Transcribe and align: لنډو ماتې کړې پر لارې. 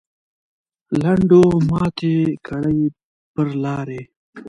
لنډو 0.99 1.43
ماتې 1.69 2.17
کړې 2.47 2.79
پر 3.33 3.47
لارې. 3.63 4.01